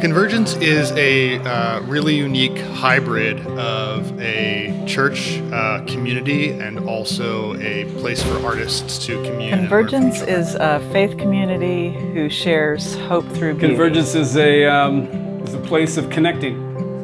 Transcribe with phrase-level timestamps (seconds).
[0.00, 7.84] Convergence is a uh, really unique hybrid of a church uh, community and also a
[7.98, 9.50] place for artists to commune.
[9.50, 13.68] Convergence is a faith community who shares hope through beauty.
[13.68, 15.06] Convergence is a, um,
[15.42, 16.56] is a place of connecting.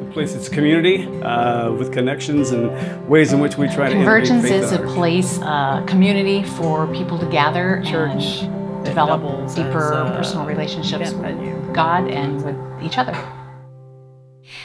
[0.06, 4.48] It's place, it's community uh, with connections and ways in which we try Convergence to
[4.48, 8.44] Convergence is a place, uh, community for people to gather church.
[8.44, 8.55] And
[8.86, 9.20] develop
[9.54, 13.14] deeper personal relationships with God and with each other.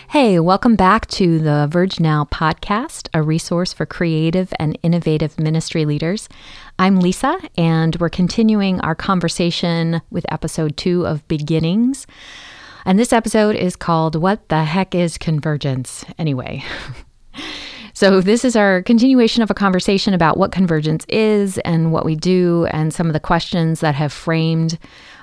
[0.10, 5.86] Hey, welcome back to the Verge Now podcast, a resource for creative and innovative ministry
[5.86, 6.30] leaders.
[6.78, 12.06] I'm Lisa, and we're continuing our conversation with episode two of Beginnings.
[12.86, 16.06] And this episode is called What the Heck is Convergence?
[16.18, 16.64] Anyway.
[18.02, 22.16] So, this is our continuation of a conversation about what convergence is and what we
[22.16, 24.80] do, and some of the questions that have framed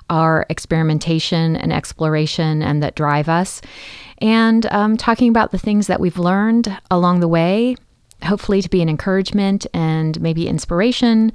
[0.09, 3.61] our experimentation and exploration and that drive us,
[4.19, 7.75] and um, talking about the things that we've learned along the way,
[8.23, 11.33] hopefully to be an encouragement and maybe inspiration.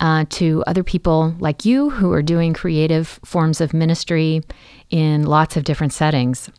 [0.00, 4.42] Uh, to other people like you who are doing creative forms of ministry
[4.90, 6.50] in lots of different settings.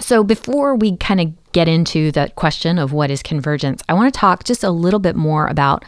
[0.00, 4.12] So, before we kind of get into the question of what is convergence, I want
[4.12, 5.84] to talk just a little bit more about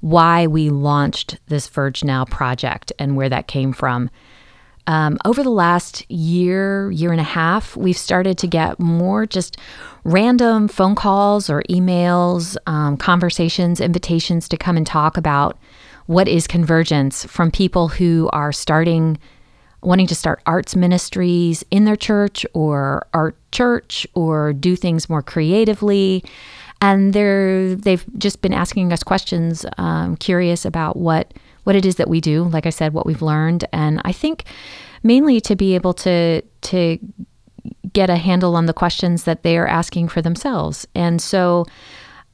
[0.00, 4.10] why we launched this Verge Now project and where that came from.
[4.86, 9.56] Um, over the last year, year and a half, we've started to get more just
[10.04, 15.58] random phone calls or emails, um, conversations, invitations to come and talk about
[16.06, 19.18] what is convergence from people who are starting
[19.82, 25.22] wanting to start arts ministries in their church or art church or do things more
[25.22, 26.24] creatively.
[26.82, 31.96] And they're they've just been asking us questions, um, curious about what what it is
[31.96, 32.44] that we do.
[32.44, 34.44] Like I said, what we've learned, and I think
[35.02, 36.98] mainly to be able to to
[37.92, 40.86] get a handle on the questions that they are asking for themselves.
[40.94, 41.66] And so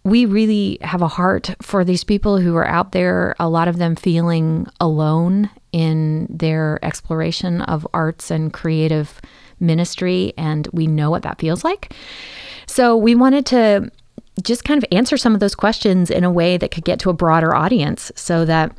[0.06, 3.78] we really have a heart for these people who are out there, a lot of
[3.78, 9.20] them feeling alone in their exploration of arts and creative
[9.58, 10.32] ministry.
[10.38, 11.92] And we know what that feels like.
[12.68, 13.90] So we wanted to
[14.44, 17.10] just kind of answer some of those questions in a way that could get to
[17.10, 18.76] a broader audience so that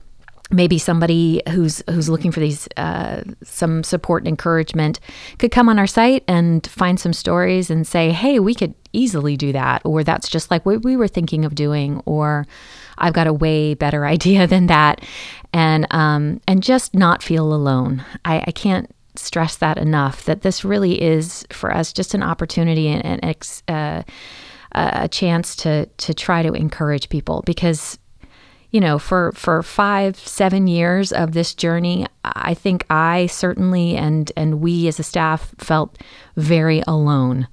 [0.52, 5.00] maybe somebody who's who's looking for these uh, some support and encouragement
[5.40, 9.36] could come on our site and find some stories and say, "Hey, we could easily
[9.36, 12.46] do that," or "That's just like what we were thinking of doing," or
[12.98, 15.02] "I've got a way better idea than that,"
[15.54, 18.04] and um, and just not feel alone.
[18.26, 20.26] I, I can't stress that enough.
[20.26, 24.04] That this really is for us just an opportunity and, and uh,
[24.74, 27.98] a chance to to try to encourage people because
[28.72, 34.32] you know, for for five, seven years of this journey, I think I certainly and
[34.36, 35.98] and we as a staff felt
[36.36, 37.48] very alone.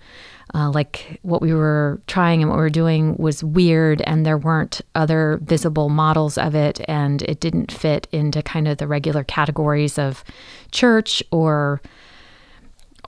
[0.56, 4.38] Uh, like what we were trying and what we were doing was weird, and there
[4.38, 9.25] weren't other visible models of it, and it didn't fit into kind of the regular
[9.25, 10.22] categories of
[10.70, 11.81] church or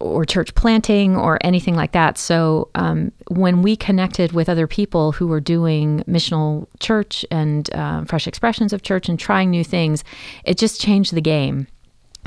[0.01, 2.19] or church planting or anything like that.
[2.19, 8.05] So um, when we connected with other people who were doing missional church and uh,
[8.05, 10.05] fresh expressions of church and trying new things,
[10.45, 11.67] it just changed the game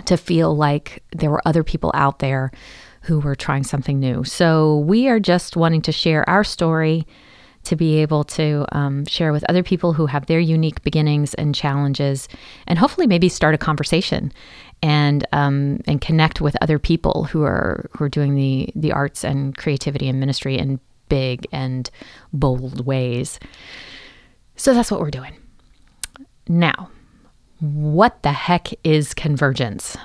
[0.05, 2.51] to feel like there were other people out there
[3.03, 4.23] who were trying something new.
[4.23, 7.05] So we are just wanting to share our story
[7.63, 11.53] to be able to um, share with other people who have their unique beginnings and
[11.53, 12.27] challenges,
[12.67, 14.31] and hopefully maybe start a conversation
[14.81, 19.23] and um, and connect with other people who are who are doing the the arts
[19.23, 20.79] and creativity and ministry in
[21.09, 21.89] big and
[22.31, 23.39] bold ways.
[24.55, 25.33] So that's what we're doing.
[26.47, 26.89] Now,
[27.59, 29.97] what the heck is convergence?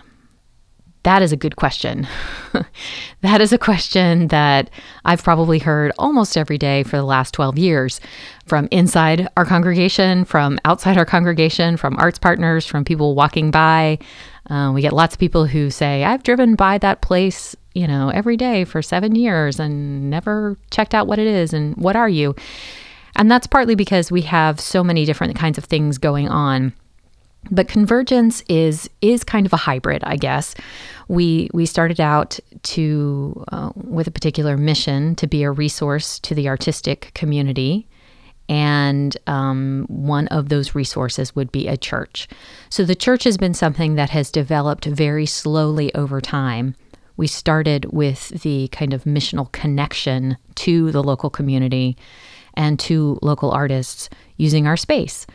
[1.04, 2.08] That is a good question.
[3.20, 4.70] that is a question that
[5.04, 8.00] I've probably heard almost every day for the last 12 years
[8.46, 13.98] from inside our congregation, from outside our congregation, from arts partners, from people walking by.
[14.50, 18.10] Uh, we get lots of people who say, I've driven by that place, you know,
[18.10, 22.09] every day for seven years and never checked out what it is and what are
[22.09, 22.34] you?
[23.16, 26.72] And that's partly because we have so many different kinds of things going on
[27.51, 30.54] but convergence is is kind of a hybrid, I guess.
[31.09, 36.34] We we started out to uh, with a particular mission to be a resource to
[36.34, 37.86] the artistic community,
[38.48, 42.28] and um, one of those resources would be a church.
[42.68, 46.74] So the church has been something that has developed very slowly over time.
[47.16, 51.96] We started with the kind of missional connection to the local community
[52.54, 55.26] and to local artists using our space.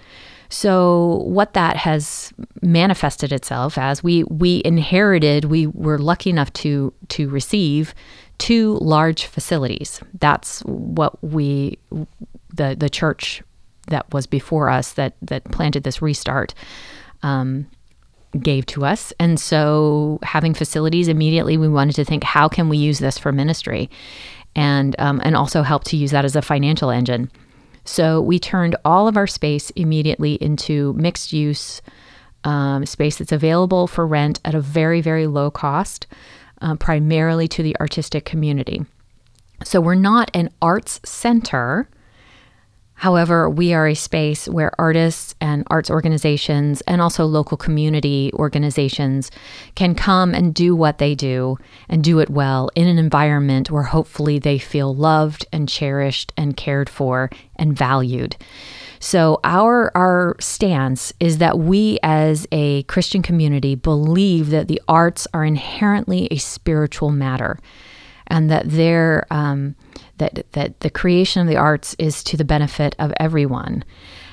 [0.49, 6.91] So what that has manifested itself as we we inherited, we were lucky enough to
[7.09, 7.93] to receive
[8.39, 10.01] two large facilities.
[10.19, 11.77] That's what we
[12.53, 13.43] the the church
[13.87, 16.53] that was before us that that planted this restart
[17.23, 17.67] um,
[18.39, 19.13] gave to us.
[19.19, 23.31] And so having facilities immediately, we wanted to think how can we use this for
[23.31, 23.89] ministry,
[24.55, 27.31] and um, and also help to use that as a financial engine.
[27.85, 31.81] So we turned all of our space immediately into mixed use
[32.43, 36.07] um, space that's available for rent at a very very low cost,
[36.61, 38.85] uh, primarily to the artistic community.
[39.63, 41.89] So we're not an arts center
[42.99, 49.31] However, we are a space where artists and arts organizations and also local community organizations
[49.75, 51.57] can come and do what they do
[51.87, 56.57] and do it well in an environment where hopefully they feel loved and cherished and
[56.57, 58.35] cared for and valued.
[58.99, 65.25] So our our stance is that we as a Christian community believe that the arts
[65.33, 67.59] are inherently a spiritual matter
[68.27, 69.75] and that they're um,
[70.19, 73.83] that that the creation of the arts is to the benefit of everyone.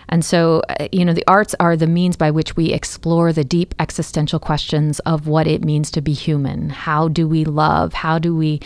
[0.08, 3.42] And so, uh, you know, the arts are the means by which we explore the
[3.42, 6.70] deep existential questions of what it means to be human.
[6.70, 7.92] How do we love?
[7.92, 8.60] How do we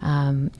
[0.00, 0.50] um,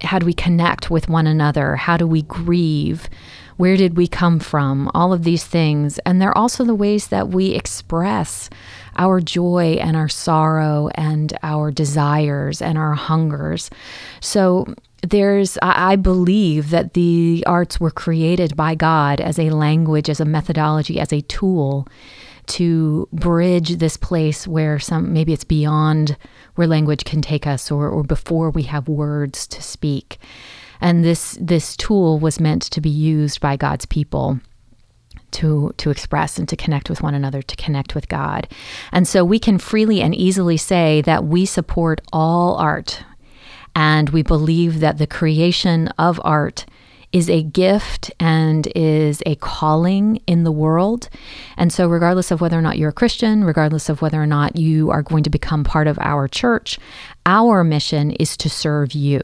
[0.00, 1.76] how do we connect with one another?
[1.76, 3.08] How do we grieve?
[3.56, 4.90] Where did we come from?
[4.94, 5.98] All of these things.
[6.00, 8.48] And they're also the ways that we express
[8.96, 13.70] our joy and our sorrow and our desires and our hungers.
[14.20, 20.20] So there's i believe that the arts were created by god as a language as
[20.20, 21.86] a methodology as a tool
[22.48, 26.16] to bridge this place where some maybe it's beyond
[26.54, 30.18] where language can take us or, or before we have words to speak.
[30.80, 34.40] And this this tool was meant to be used by god's people
[35.32, 38.48] to to express and to connect with one another to connect with god.
[38.92, 43.02] And so we can freely and easily say that we support all art
[43.78, 46.66] and we believe that the creation of art
[47.12, 51.08] is a gift and is a calling in the world.
[51.56, 54.56] And so, regardless of whether or not you're a Christian, regardless of whether or not
[54.56, 56.76] you are going to become part of our church,
[57.24, 59.20] our mission is to serve you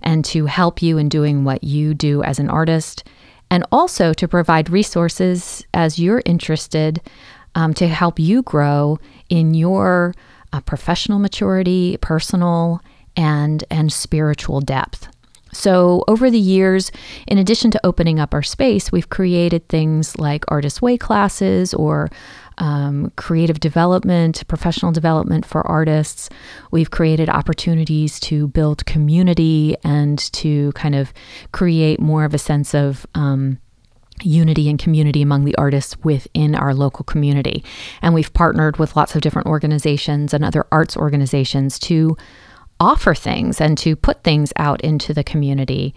[0.00, 3.04] and to help you in doing what you do as an artist,
[3.50, 7.02] and also to provide resources as you're interested
[7.54, 8.98] um, to help you grow
[9.28, 10.14] in your
[10.54, 12.80] uh, professional maturity, personal
[13.16, 15.08] and and spiritual depth.
[15.54, 16.90] So, over the years,
[17.26, 22.08] in addition to opening up our space, we've created things like Artist Way classes or
[22.56, 26.30] um, creative development, professional development for artists.
[26.70, 31.12] We've created opportunities to build community and to kind of
[31.52, 33.58] create more of a sense of um,
[34.22, 37.64] unity and community among the artists within our local community.
[38.00, 42.16] And we've partnered with lots of different organizations and other arts organizations to
[42.82, 45.94] offer things and to put things out into the community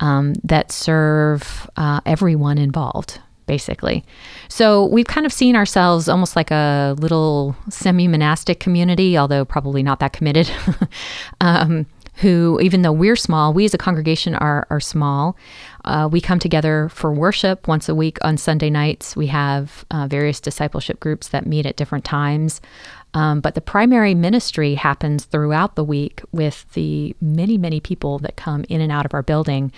[0.00, 4.04] um, that serve uh, everyone involved, basically.
[4.48, 9.82] So we've kind of seen ourselves almost like a little semi monastic community, although probably
[9.82, 10.50] not that committed.
[11.40, 11.86] um,
[12.16, 15.36] who, even though we're small, we as a congregation are, are small.
[15.84, 19.14] Uh, we come together for worship once a week on Sunday nights.
[19.14, 22.60] We have uh, various discipleship groups that meet at different times.
[23.16, 28.36] Um, but the primary ministry happens throughout the week with the many, many people that
[28.36, 29.72] come in and out of our building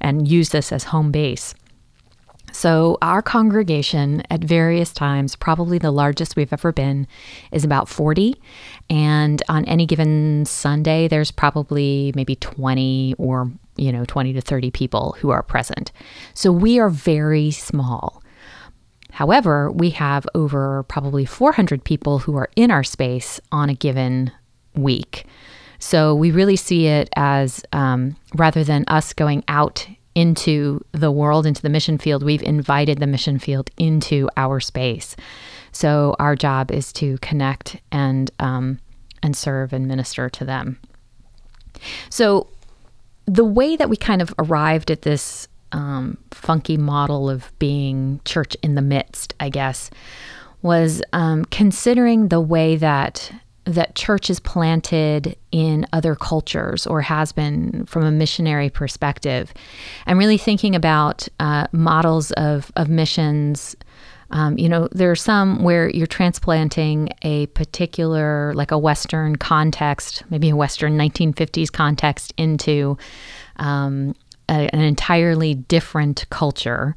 [0.00, 1.56] and use this as home base.
[2.52, 7.08] So, our congregation at various times, probably the largest we've ever been,
[7.50, 8.40] is about 40.
[8.88, 14.70] And on any given Sunday, there's probably maybe 20 or, you know, 20 to 30
[14.70, 15.90] people who are present.
[16.32, 18.22] So, we are very small.
[19.14, 24.32] However, we have over probably 400 people who are in our space on a given
[24.74, 25.24] week.
[25.78, 31.46] So we really see it as um, rather than us going out into the world,
[31.46, 35.14] into the mission field, we've invited the mission field into our space.
[35.70, 38.80] So our job is to connect and um,
[39.22, 40.80] and serve and minister to them.
[42.10, 42.48] So
[43.26, 48.56] the way that we kind of arrived at this um, funky model of being church
[48.62, 49.90] in the midst, I guess,
[50.62, 53.30] was um, considering the way that
[53.66, 59.52] that church is planted in other cultures or has been from a missionary perspective,
[60.06, 63.76] and really thinking about uh, models of of missions.
[64.30, 70.24] Um, you know, there are some where you're transplanting a particular, like a Western context,
[70.30, 72.96] maybe a Western 1950s context, into
[73.56, 74.14] um,
[74.48, 76.94] a, an entirely different culture,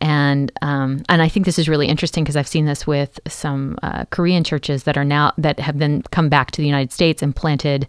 [0.00, 3.78] and um, and I think this is really interesting because I've seen this with some
[3.82, 7.22] uh, Korean churches that are now that have then come back to the United States
[7.22, 7.86] and planted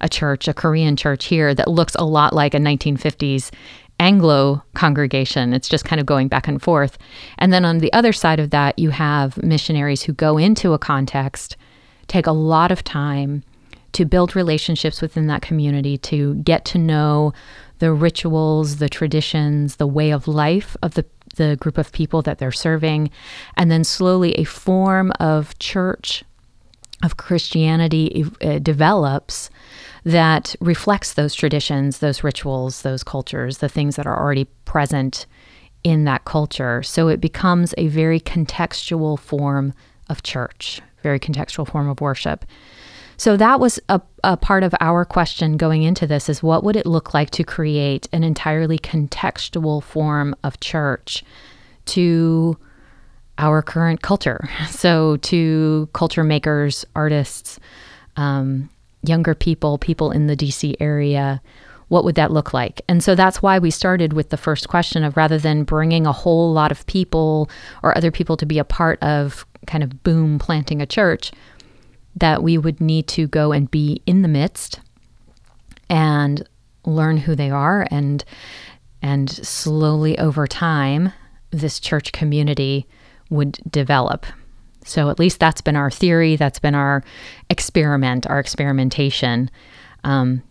[0.00, 3.50] a church, a Korean church here that looks a lot like a 1950s
[3.98, 5.54] Anglo congregation.
[5.54, 6.98] It's just kind of going back and forth.
[7.38, 10.78] And then on the other side of that, you have missionaries who go into a
[10.78, 11.56] context,
[12.06, 13.42] take a lot of time
[13.92, 17.32] to build relationships within that community, to get to know
[17.78, 21.04] the rituals, the traditions, the way of life of the,
[21.36, 23.10] the group of people that they're serving,
[23.56, 26.24] and then slowly a form of church,
[27.02, 29.50] of Christianity uh, develops
[30.04, 35.26] that reflects those traditions, those rituals, those cultures, the things that are already present
[35.84, 36.82] in that culture.
[36.82, 39.74] So it becomes a very contextual form
[40.08, 42.44] of church, very contextual form of worship.
[43.16, 46.74] So that was a, a part of our question going into this is what would
[46.74, 51.22] it look like to create an entirely contextual form of church
[51.86, 52.58] to
[53.38, 54.48] our current culture?
[54.68, 57.60] So to culture makers, artists,
[58.16, 58.68] um,
[59.04, 61.40] younger people, people in the DC area,
[61.86, 62.82] what would that look like?
[62.88, 66.12] And so that's why we started with the first question of rather than bringing a
[66.12, 67.48] whole lot of people
[67.84, 71.30] or other people to be a part of kind of boom planting a church,
[72.16, 74.80] that we would need to go and be in the midst
[75.88, 76.48] and
[76.84, 78.24] learn who they are and
[79.02, 81.12] and slowly over time
[81.50, 82.86] this church community
[83.30, 84.26] would develop
[84.86, 87.02] so at least that's been our theory, that's been our
[87.50, 89.50] experiment, our experimentation.
[90.04, 90.42] Um,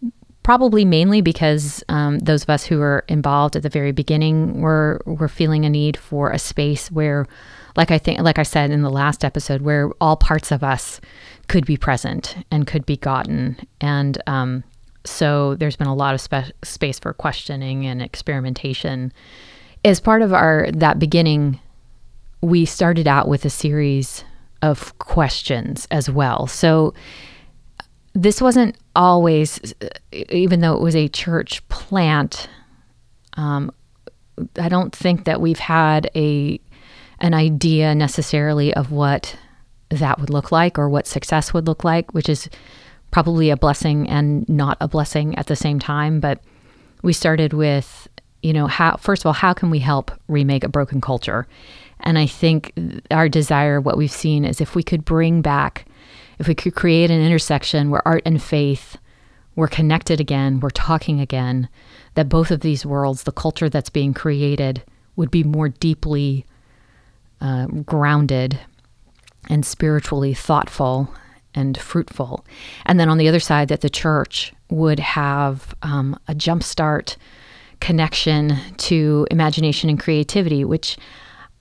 [0.44, 5.02] probably mainly because um, those of us who were involved at the very beginning were
[5.06, 7.26] were feeling a need for a space where,
[7.78, 11.00] like I think, like I said in the last episode, where all parts of us
[11.48, 14.64] could be present and could be gotten, and um,
[15.04, 19.14] so there's been a lot of spe- space for questioning and experimentation.
[19.84, 21.60] As part of our that beginning
[22.42, 24.24] we started out with a series
[24.62, 26.48] of questions as well.
[26.48, 26.94] So
[28.14, 29.74] this wasn't always,
[30.12, 32.48] even though it was a church plant.
[33.34, 33.72] Um,
[34.60, 36.60] I don't think that we've had a
[37.20, 39.38] an idea necessarily of what
[39.90, 42.50] that would look like or what success would look like, which is
[43.12, 46.20] probably a blessing and not a blessing at the same time.
[46.20, 46.42] But
[47.02, 48.08] we started with,
[48.42, 51.48] you know, how first of all, how can we help remake a broken culture?
[52.02, 52.74] And I think
[53.12, 55.86] our desire, what we've seen, is if we could bring back,
[56.40, 58.98] if we could create an intersection where art and faith
[59.56, 61.70] were connected again, we're talking again,
[62.16, 64.84] that both of these worlds, the culture that's being created,
[65.16, 66.46] would be more deeply
[67.40, 68.60] uh, grounded
[69.50, 71.14] and spiritually thoughtful
[71.54, 72.46] and fruitful.
[72.86, 77.16] And then on the other side, that the church would have um, a jumpstart
[77.80, 80.98] connection to imagination and creativity, which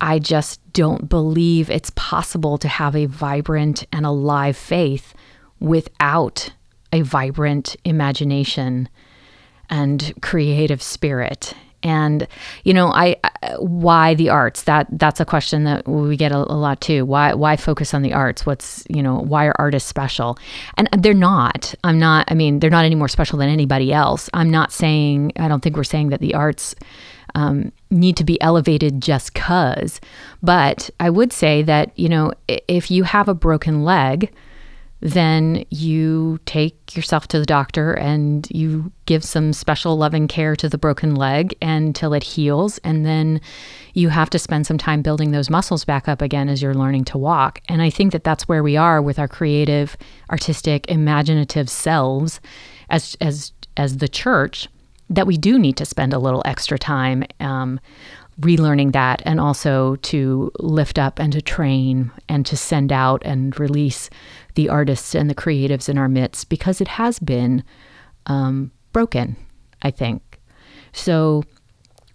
[0.01, 5.15] I just don't believe it's possible to have a vibrant and alive faith
[5.61, 6.51] without
[6.93, 8.89] a vibrant imagination
[9.71, 11.55] and creative spirit.
[11.85, 12.27] And
[12.65, 13.17] you know, I,
[13.59, 14.63] why the arts?
[14.65, 17.05] That that's a question that we get a, a, lot too.
[17.05, 18.45] Why why focus on the arts?
[18.45, 20.39] What's you know why are artists special?
[20.77, 21.75] And they're not.
[21.85, 22.31] I'm not.
[22.31, 24.31] I mean, they're not any more special than anybody else.
[24.33, 25.33] I'm not saying.
[25.37, 26.75] I don't think we're saying that the arts
[27.35, 30.01] um, need to be elevated just cuz.
[30.43, 34.33] But I would say that, you know, if you have a broken leg,
[35.05, 40.67] then you take yourself to the doctor and you give some special loving care to
[40.67, 42.79] the broken leg until it heals.
[42.79, 43.43] And then
[43.93, 47.05] you have to spend some time building those muscles back up again as you're learning
[47.05, 47.61] to walk.
[47.69, 49.95] And I think that that's where we are with our creative,
[50.31, 52.41] artistic, imaginative selves
[52.89, 54.69] as, as, as the church
[55.11, 57.79] that we do need to spend a little extra time um,
[58.41, 63.59] relearning that and also to lift up and to train and to send out and
[63.61, 64.11] release
[64.55, 67.63] the artists and the creatives in our midst because it has been
[68.27, 69.37] um, broken,
[69.83, 70.41] I think.
[70.93, 71.45] So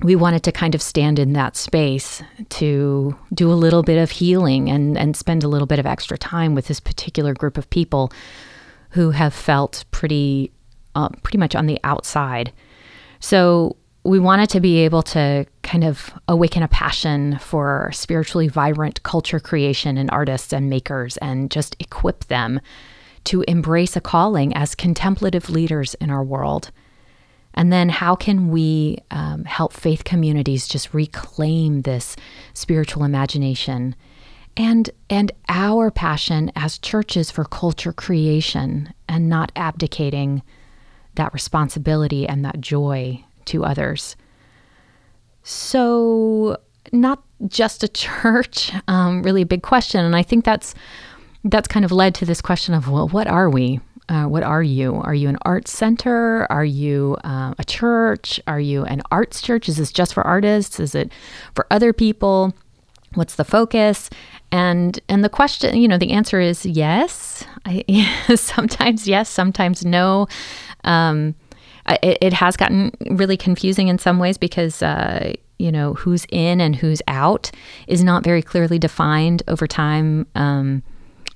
[0.02, 4.12] we wanted to kind of stand in that space to do a little bit of
[4.12, 7.70] healing and, and spend a little bit of extra time with this particular group of
[7.70, 8.12] people
[8.92, 10.52] who have felt pretty
[10.96, 12.52] uh, pretty much on the outside
[13.20, 19.04] so we wanted to be able to kind of awaken a passion for spiritually vibrant
[19.04, 22.60] culture creation and artists and makers and just equip them
[23.24, 26.72] to embrace a calling as contemplative leaders in our world.
[27.54, 32.16] And then, how can we um, help faith communities just reclaim this
[32.56, 33.96] spiritual imagination
[34.58, 40.42] and, and our passion as churches for culture creation and not abdicating
[41.14, 44.16] that responsibility and that joy to others.
[45.44, 46.58] So,
[46.92, 50.04] not just a church, um, really a big question.
[50.04, 50.76] And I think that's
[51.46, 53.80] that's kind of led to this question of, well, what are we?
[54.10, 54.96] Uh, what are you?
[54.96, 56.52] Are you an arts center?
[56.52, 58.40] Are you uh, a church?
[58.48, 59.70] Are you an arts church?
[59.70, 60.80] Is this just for artists?
[60.80, 61.12] Is it
[61.54, 62.54] for other people?
[63.14, 64.10] What's the focus?
[64.52, 67.46] And and the question, you know, the answer is yes.
[67.66, 67.84] I,
[68.36, 70.28] sometimes yes, sometimes no.
[70.84, 71.36] Um,
[72.02, 76.62] it, it, has gotten really confusing in some ways because uh, you know who's in
[76.62, 77.52] and who's out
[77.88, 80.28] is not very clearly defined over time.
[80.36, 80.84] Um,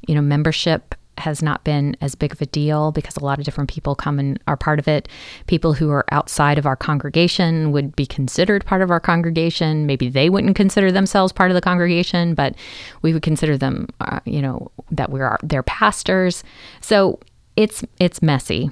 [0.07, 3.45] you know, membership has not been as big of a deal because a lot of
[3.45, 5.07] different people come and are part of it.
[5.47, 9.85] People who are outside of our congregation would be considered part of our congregation.
[9.85, 12.55] Maybe they wouldn't consider themselves part of the congregation, but
[13.01, 16.43] we would consider them, uh, you know, that we're their pastors.
[16.81, 17.19] So
[17.55, 18.71] it's it's messy,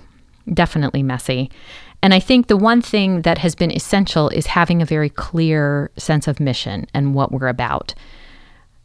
[0.54, 1.50] definitely messy.
[2.04, 5.92] And I think the one thing that has been essential is having a very clear
[5.98, 7.94] sense of mission and what we're about.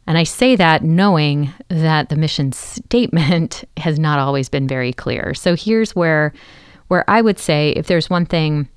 [0.05, 5.33] And I say that knowing that the mission statement has not always been very clear.
[5.33, 6.33] So here's where
[6.87, 8.69] where I would say if there's one thing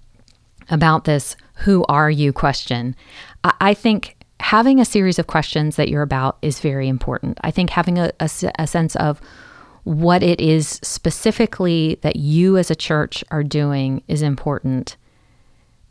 [0.69, 2.97] about this who are you question,
[3.45, 7.39] I, think having a series of questions that you're about is very important.
[7.43, 9.21] I think having a, a, a sense of
[9.91, 14.97] what it is specifically that you as a church are doing is important.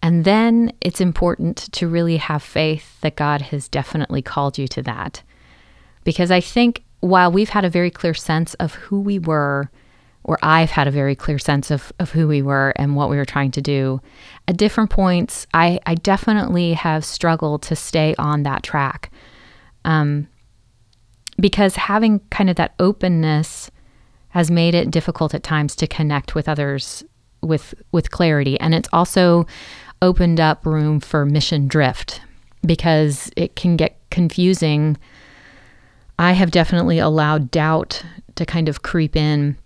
[0.02, 4.82] And then it's important to really have faith that God has definitely called you to
[4.84, 5.22] that.
[6.06, 9.70] Because I think while we've had a very clear sense of who we were,
[10.24, 13.18] or I've had a very clear sense of, of who we were and what we
[13.18, 14.00] were trying to do,
[14.48, 19.12] at different points, I, I definitely have struggled to stay on that track.
[19.84, 20.30] Um,
[21.38, 23.70] because having kind of that openness
[24.30, 27.04] has made it difficult at times to connect with others
[27.42, 29.46] with with clarity and it's also
[30.02, 32.22] opened up room for mission drift
[32.66, 34.98] because it can get confusing
[36.20, 38.04] I have definitely allowed doubt
[38.36, 39.58] to kind of creep in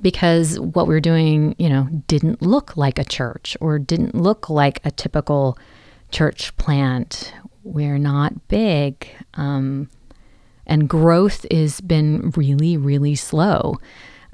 [0.00, 4.48] because what we are doing, you know, didn't look like a church or didn't look
[4.48, 5.58] like a typical
[6.10, 7.34] church plant.
[7.62, 9.06] We're not big.
[9.34, 9.90] Um,
[10.66, 13.78] and growth has been really, really slow.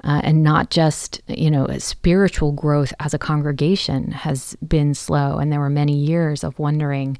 [0.01, 5.39] Uh, and not just, you know, spiritual growth as a congregation has been slow.
[5.39, 7.17] And there were many years of wondering,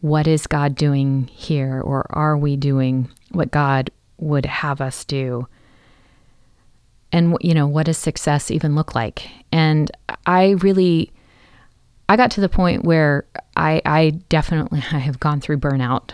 [0.00, 1.80] what is God doing here?
[1.80, 5.46] Or are we doing what God would have us do.
[7.12, 9.28] And, you know, what does success even look like?
[9.52, 9.90] And
[10.26, 11.12] I really,
[12.08, 13.24] I got to the point where
[13.56, 16.10] I, I definitely I have gone through burnout,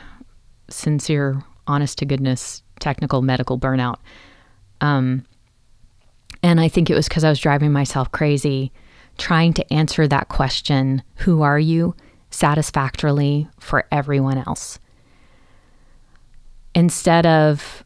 [0.68, 3.96] sincere, honest to goodness, technical medical burnout.
[4.80, 5.24] Um,
[6.42, 8.72] and I think it was because I was driving myself crazy
[9.18, 11.94] trying to answer that question, who are you,
[12.30, 14.78] satisfactorily for everyone else
[16.74, 17.84] instead of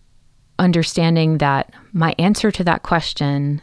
[0.58, 3.60] understanding that my answer to that question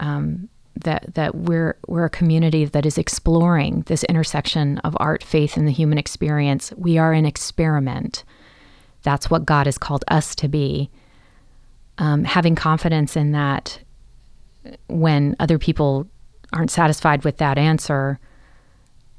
[0.00, 5.56] um, that that we're we're a community that is exploring this intersection of art, faith,
[5.56, 6.72] and the human experience.
[6.76, 8.24] We are an experiment.
[9.04, 10.90] That's what God has called us to be.
[11.98, 13.78] Um, having confidence in that,
[14.88, 16.08] when other people
[16.52, 18.18] aren't satisfied with that answer,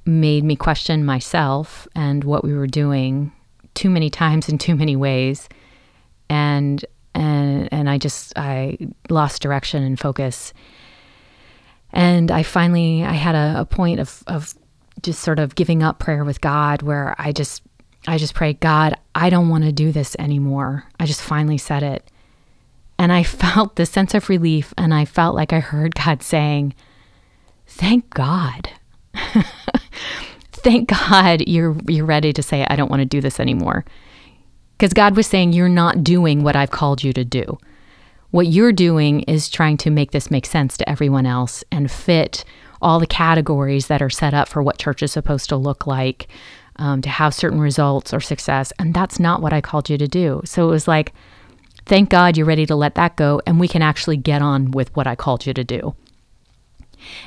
[0.05, 3.31] made me question myself and what we were doing
[3.73, 5.49] too many times in too many ways
[6.29, 8.77] and and and I just I
[9.09, 10.53] lost direction and focus
[11.91, 14.53] and I finally I had a, a point of of
[15.01, 17.61] just sort of giving up prayer with God where I just
[18.07, 21.83] I just prayed God I don't want to do this anymore I just finally said
[21.83, 22.09] it
[22.97, 26.73] and I felt this sense of relief and I felt like I heard God saying
[27.67, 28.69] thank God
[30.51, 33.85] thank God you're you're ready to say I don't want to do this anymore.
[34.79, 37.57] Cuz God was saying you're not doing what I've called you to do.
[38.31, 42.43] What you're doing is trying to make this make sense to everyone else and fit
[42.81, 46.27] all the categories that are set up for what church is supposed to look like,
[46.77, 48.71] um, to have certain results or success.
[48.79, 50.41] And that's not what I called you to do.
[50.45, 51.13] So it was like,
[51.85, 54.95] thank God you're ready to let that go and we can actually get on with
[54.95, 55.95] what I called you to do.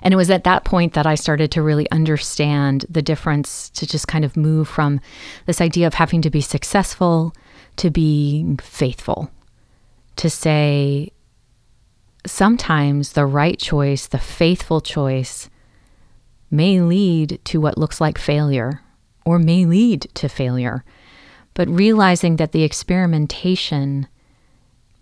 [0.02, 3.86] And it was at that point that I started to really understand the difference to
[3.86, 5.00] just kind of move from
[5.46, 7.32] this idea of having to be successful
[7.76, 9.30] to being faithful.
[10.16, 11.12] To say,
[12.26, 15.48] sometimes the right choice, the faithful choice,
[16.50, 18.82] may lead to what looks like failure
[19.28, 20.84] or may lead to failure.
[21.54, 24.06] But realizing that the experimentation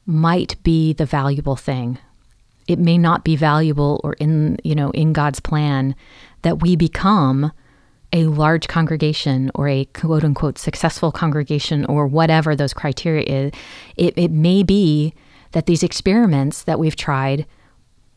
[0.06, 1.98] might be the valuable thing
[2.66, 5.94] it may not be valuable or in you know in God's plan
[6.42, 7.52] that we become
[8.12, 13.52] a large congregation or a quote unquote successful congregation or whatever those criteria is,
[13.96, 15.12] it, it may be
[15.52, 17.46] that these experiments that we've tried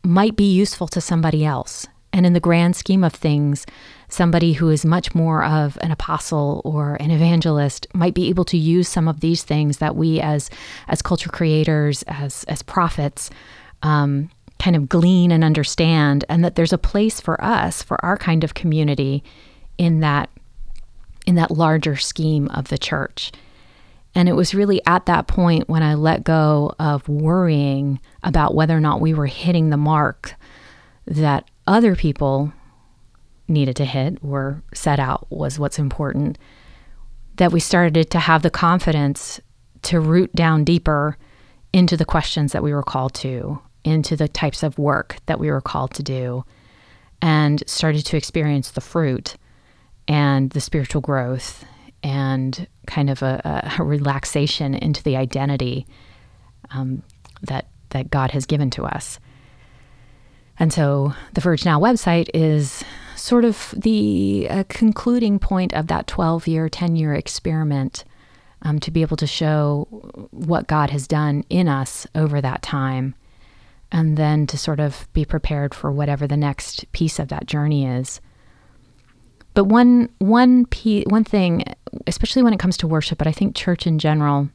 [0.04, 1.86] might be useful to somebody else.
[2.12, 3.66] And in the grand scheme of things,
[4.12, 8.58] somebody who is much more of an apostle or an evangelist might be able to
[8.58, 10.50] use some of these things that we as
[10.88, 13.30] as culture creators, as as prophets,
[13.82, 18.16] um, kind of glean and understand, and that there's a place for us, for our
[18.16, 19.22] kind of community,
[19.78, 20.30] in that
[21.26, 23.32] in that larger scheme of the church.
[24.14, 28.76] And it was really at that point when I let go of worrying about whether
[28.76, 30.34] or not we were hitting the mark
[31.06, 32.52] that other people
[33.50, 36.38] needed to hit or set out was what's important,
[37.36, 39.40] that we started to have the confidence
[39.82, 41.16] to root down deeper
[41.72, 45.50] into the questions that we were called to, into the types of work that we
[45.50, 46.44] were called to do,
[47.22, 49.36] and started to experience the fruit
[50.08, 51.64] and the spiritual growth
[52.02, 55.86] and kind of a, a relaxation into the identity
[56.70, 57.02] um,
[57.42, 59.18] that that God has given to us.
[60.58, 62.84] And so the Verge Now website is
[63.20, 68.04] sort of the uh, concluding point of that 12 year, 10 year experiment
[68.62, 69.86] um, to be able to show
[70.30, 73.14] what God has done in us over that time.
[73.92, 77.86] And then to sort of be prepared for whatever the next piece of that journey
[77.86, 78.20] is.
[79.52, 81.64] But one one p one thing,
[82.06, 84.48] especially when it comes to worship, but I think church in general,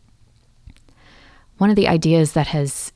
[1.57, 2.93] one of the ideas that has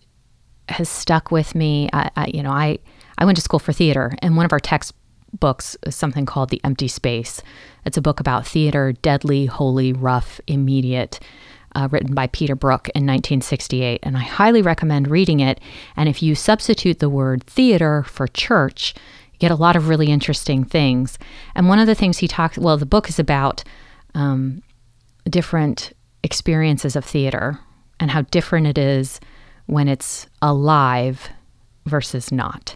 [0.70, 1.90] has stuck with me.
[1.92, 2.80] I, I, you know, I
[3.18, 4.99] I went to school for theater, and one of our textbooks
[5.44, 7.42] is something called The Empty Space.
[7.86, 11.20] It's a book about theater, deadly, holy, rough, immediate.
[11.76, 15.60] Uh, written by Peter Brook in 1968, and I highly recommend reading it.
[15.96, 18.96] And if you substitute the word theater for church,
[19.32, 21.20] you get a lot of really interesting things.
[21.54, 23.64] And one of the things he talks, well, the book is about
[24.16, 24.64] um,
[25.30, 27.60] different experiences of theater
[28.00, 29.20] and how different it is
[29.68, 31.30] when it's alive
[31.86, 32.76] versus not.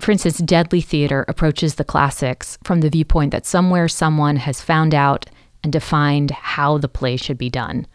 [0.00, 4.94] For instance, Deadly Theater approaches the classics from the viewpoint that somewhere someone has found
[4.94, 5.26] out
[5.62, 7.86] and defined how the play should be done.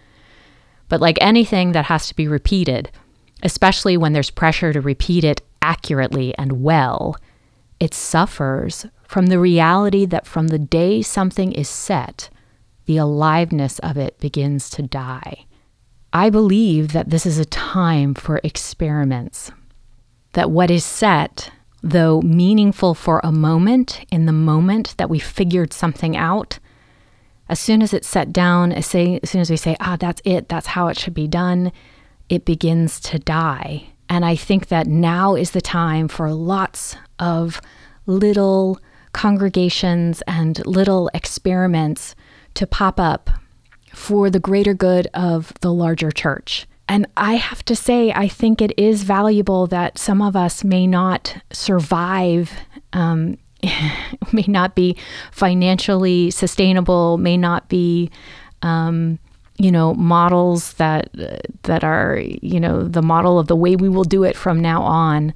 [0.87, 2.91] But like anything that has to be repeated,
[3.41, 7.15] especially when there's pressure to repeat it accurately and well,
[7.79, 12.29] it suffers from the reality that from the day something is set,
[12.85, 15.45] the aliveness of it begins to die.
[16.13, 19.51] I believe that this is a time for experiments,
[20.33, 21.49] that what is set,
[21.85, 26.57] though meaningful for a moment, in the moment that we figured something out,
[27.47, 30.19] as soon as it's set down, as, say, as soon as we say, ah, that's
[30.25, 31.71] it, that's how it should be done,
[32.27, 33.85] it begins to die.
[34.09, 37.61] And I think that now is the time for lots of
[38.07, 38.79] little
[39.13, 42.15] congregations and little experiments
[42.55, 43.29] to pop up
[43.93, 46.65] for the greater good of the larger church.
[46.87, 50.85] And I have to say, I think it is valuable that some of us may
[50.85, 52.51] not survive,
[52.93, 53.37] um,
[54.31, 54.97] may not be
[55.31, 58.11] financially sustainable, may not be,
[58.61, 59.17] um,
[59.57, 61.09] you know, models that
[61.63, 64.81] that are, you know, the model of the way we will do it from now
[64.83, 65.33] on.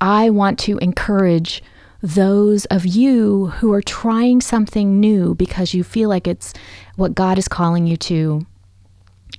[0.00, 1.62] I want to encourage
[2.00, 6.52] those of you who are trying something new because you feel like it's
[6.96, 8.44] what God is calling you to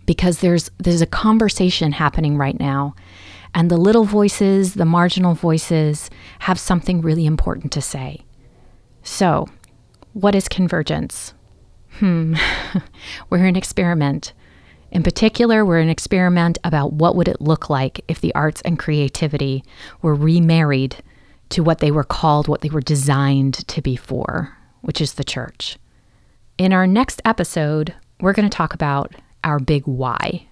[0.05, 2.95] because there's there's a conversation happening right now
[3.53, 8.21] and the little voices, the marginal voices have something really important to say.
[9.03, 9.47] So,
[10.13, 11.33] what is convergence?
[11.99, 12.35] Hmm.
[13.29, 14.33] we're an experiment.
[14.91, 18.79] In particular, we're an experiment about what would it look like if the arts and
[18.79, 19.63] creativity
[20.01, 20.97] were remarried
[21.49, 25.23] to what they were called, what they were designed to be for, which is the
[25.23, 25.77] church.
[26.57, 29.13] In our next episode, we're going to talk about
[29.43, 30.45] our big why.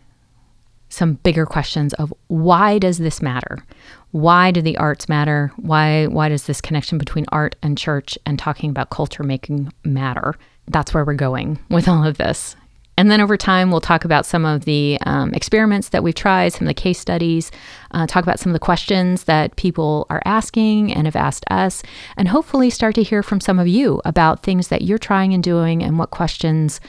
[0.90, 3.66] Some bigger questions of why does this matter?
[4.12, 5.52] Why do the arts matter?
[5.56, 10.36] Why why does this connection between art and church and talking about culture making matter?
[10.68, 12.56] That's where we're going with all of this.
[12.98, 16.54] And then over time, we'll talk about some of the um, experiments that we've tried,
[16.54, 17.50] some of the case studies,
[17.92, 21.82] uh, talk about some of the questions that people are asking and have asked us,
[22.18, 25.44] and hopefully start to hear from some of you about things that you're trying and
[25.44, 26.80] doing and what questions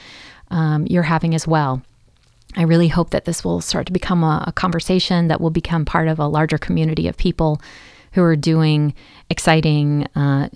[0.51, 1.81] um, you're having as well.
[2.55, 5.85] I really hope that this will start to become a, a conversation that will become
[5.85, 7.61] part of a larger community of people
[8.13, 8.93] who are doing
[9.29, 10.49] exciting uh,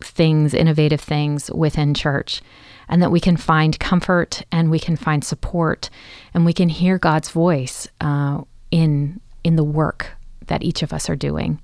[0.00, 2.42] things, innovative things within church
[2.88, 5.90] and that we can find comfort and we can find support
[6.34, 10.12] and we can hear God's voice uh, in in the work
[10.46, 11.60] that each of us are doing.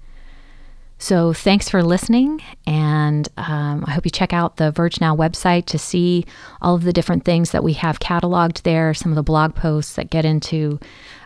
[1.04, 5.66] So thanks for listening, and um, I hope you check out the Verge Now website
[5.66, 6.24] to see
[6.62, 9.96] all of the different things that we have cataloged there, some of the blog posts
[9.96, 10.80] that get into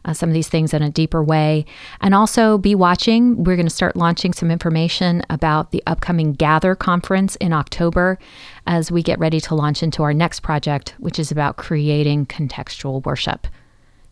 [0.04, 1.64] uh, some of these things in a deeper way.
[2.00, 3.44] And also be watching.
[3.44, 8.18] We're going to start launching some information about the upcoming Gather conference in October
[8.66, 13.06] as we get ready to launch into our next project, which is about creating contextual
[13.06, 13.46] worship.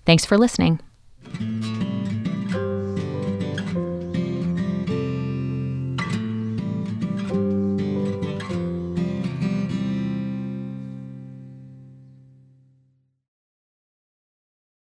[0.05, 0.79] Thanks for listening.